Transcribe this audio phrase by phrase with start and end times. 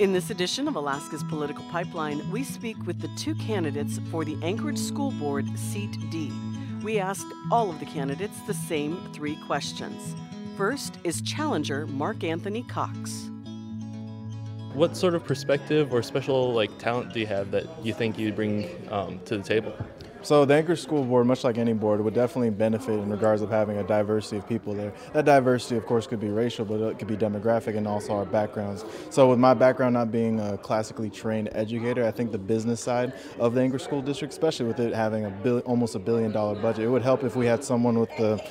[0.00, 4.38] In this edition of Alaska's Political Pipeline, we speak with the two candidates for the
[4.42, 6.32] Anchorage School Board Seat D.
[6.82, 10.16] We asked all of the candidates the same three questions.
[10.56, 13.30] First is challenger Mark Anthony Cox.
[14.72, 18.32] What sort of perspective or special like talent do you have that you think you
[18.32, 19.74] bring um, to the table?
[20.22, 23.50] So the Anchorage School Board, much like any board, would definitely benefit in regards of
[23.50, 24.92] having a diversity of people there.
[25.14, 28.26] That diversity, of course, could be racial, but it could be demographic and also our
[28.26, 28.84] backgrounds.
[29.08, 33.14] So with my background not being a classically trained educator, I think the business side
[33.38, 36.60] of the Anchorage School District, especially with it having a bill, almost a billion dollar
[36.60, 38.44] budget, it would help if we had someone with the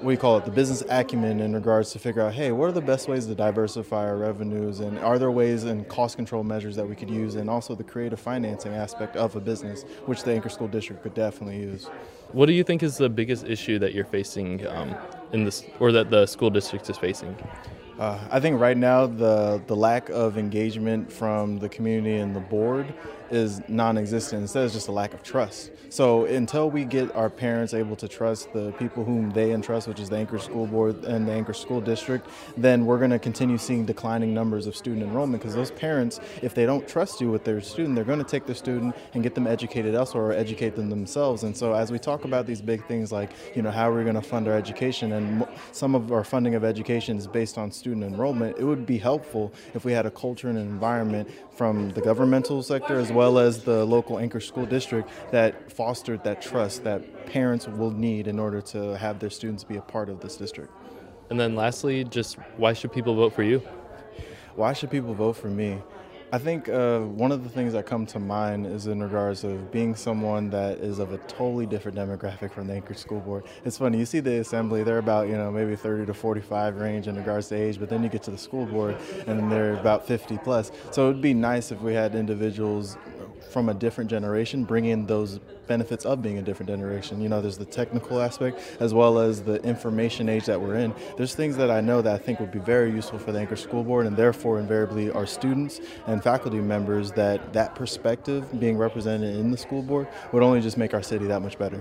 [0.00, 2.72] what you call it, the business acumen in regards to figure out, hey, what are
[2.72, 6.76] the best ways to diversify our revenues, and are there ways and cost control measures
[6.76, 10.32] that we could use, and also the creative financing aspect of a business, which the
[10.32, 11.86] Anchor School District could definitely use.
[12.32, 14.94] What do you think is the biggest issue that you're facing um,
[15.32, 17.36] in this, or that the school district is facing?
[17.98, 22.40] Uh, I think right now the the lack of engagement from the community and the
[22.40, 22.94] board
[23.30, 24.42] is non-existent.
[24.42, 25.70] Instead, it's just a lack of trust.
[25.90, 30.00] So until we get our parents able to trust the people whom they entrust, which
[30.00, 33.58] is the Anchor School Board and the Anchor School District, then we're going to continue
[33.58, 37.44] seeing declining numbers of student enrollment because those parents, if they don't trust you with
[37.44, 40.76] their student, they're going to take their student and get them educated elsewhere or educate
[40.76, 41.42] them themselves.
[41.42, 44.04] And so as we talk about these big things like, you know, how are we
[44.04, 47.70] going to fund our education and some of our funding of education is based on
[47.70, 51.26] student student enrollment, it would be helpful if we had a culture and an environment
[51.52, 56.42] from the governmental sector as well as the local anchor school district that fostered that
[56.42, 60.20] trust that parents will need in order to have their students be a part of
[60.20, 60.70] this district.
[61.30, 63.62] And then lastly, just why should people vote for you?
[64.54, 65.78] Why should people vote for me?
[66.30, 69.72] I think uh, one of the things that come to mind is in regards of
[69.72, 73.44] being someone that is of a totally different demographic from the Anchorage School Board.
[73.64, 77.08] It's funny, you see the assembly, they're about, you know, maybe 30 to 45 range
[77.08, 80.06] in regards to age, but then you get to the school board and they're about
[80.06, 80.70] 50 plus.
[80.90, 82.98] So it would be nice if we had individuals
[83.58, 87.20] from a different generation bring in those benefits of being a different generation.
[87.20, 90.94] You know, there's the technical aspect as well as the information age that we're in.
[91.16, 93.56] There's things that I know that I think would be very useful for the Anchor
[93.56, 99.34] School Board and therefore invariably our students and faculty members that that perspective being represented
[99.34, 101.80] in the school board would only just make our city that much better.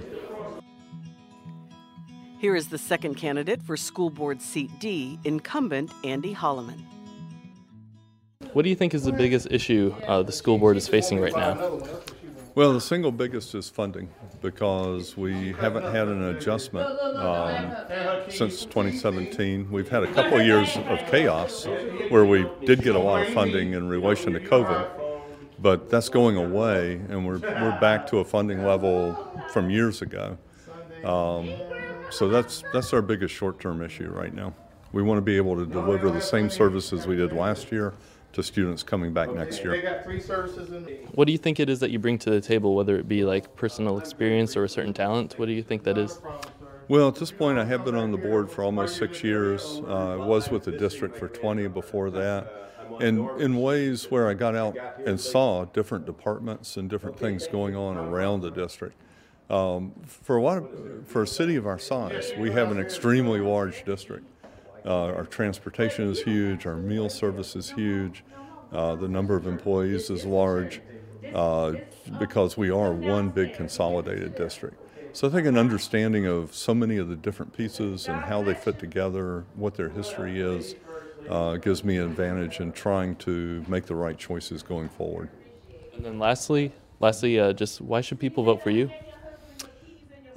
[2.40, 6.97] Here is the second candidate for School Board Seat D, incumbent Andy Holleman.
[8.54, 11.36] What do you think is the biggest issue uh, the school board is facing right
[11.36, 11.82] now?
[12.56, 14.10] Well, the single biggest is funding
[14.42, 16.88] because we haven't had an adjustment
[17.18, 17.76] um,
[18.30, 19.72] since 2017.
[19.72, 21.68] We've had a couple of years of chaos
[22.10, 24.90] where we did get a lot of funding in relation to COVID,
[25.60, 29.16] but that's going away, and we're, we're back to a funding level
[29.54, 30.38] from years ago.
[31.04, 31.52] Um,
[32.10, 34.54] so that's, that's our biggest short term issue right now.
[34.94, 37.94] We want to be able to deliver the same services we did last year
[38.38, 40.00] to students coming back next year.
[41.14, 43.24] What do you think it is that you bring to the table, whether it be
[43.24, 45.40] like personal experience or a certain talent?
[45.40, 46.22] What do you think that is?
[46.88, 49.82] Well, at this point, I have been on the board for almost six years.
[49.88, 52.54] Uh, I was with the district for 20 before that.
[53.02, 57.76] And in ways where I got out and saw different departments and different things going
[57.76, 58.96] on around the district.
[59.50, 63.40] Um, for, a lot of, for a city of our size, we have an extremely
[63.40, 64.26] large district.
[64.88, 68.24] Uh, our transportation is huge, our meal service is huge,
[68.72, 70.80] uh, the number of employees is large
[71.34, 71.74] uh,
[72.18, 74.78] because we are one big consolidated district.
[75.12, 78.54] So I think an understanding of so many of the different pieces and how they
[78.54, 80.76] fit together, what their history is,
[81.30, 85.28] uh, gives me an advantage in trying to make the right choices going forward.
[85.96, 86.72] And then lastly,
[87.02, 88.90] lastly, uh, just why should people vote for you?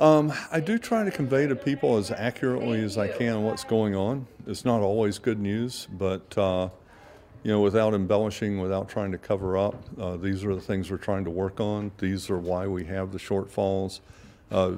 [0.01, 3.95] Um, I do try to convey to people as accurately as I can what's going
[3.95, 4.27] on.
[4.47, 6.71] It's not always good news, but uh,
[7.43, 10.97] you know, without embellishing, without trying to cover up, uh, these are the things we're
[10.97, 11.93] trying to work on.
[11.99, 14.01] These are why we have the shortfalls.
[14.51, 14.77] Uh,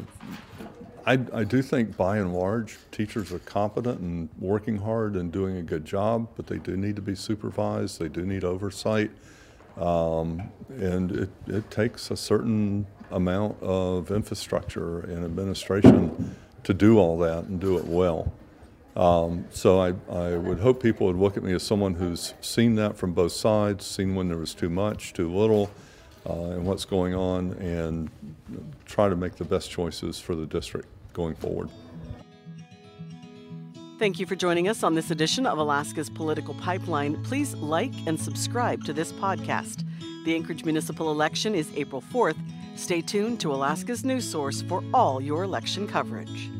[1.06, 5.56] I, I, do think, by and large, teachers are competent and working hard and doing
[5.56, 8.00] a good job, but they do need to be supervised.
[8.00, 9.12] They do need oversight,
[9.76, 16.34] um, and it, it takes a certain amount of infrastructure and administration
[16.64, 18.32] to do all that and do it well.
[18.96, 22.74] Um, so I, I would hope people would look at me as someone who's seen
[22.76, 25.70] that from both sides, seen when there was too much, too little,
[26.28, 28.10] uh, and what's going on, and
[28.84, 31.70] try to make the best choices for the district going forward.
[34.02, 37.22] Thank you for joining us on this edition of Alaska's Political Pipeline.
[37.22, 39.84] Please like and subscribe to this podcast.
[40.24, 42.36] The Anchorage municipal election is April 4th.
[42.74, 46.50] Stay tuned to Alaska's news source for all your election coverage.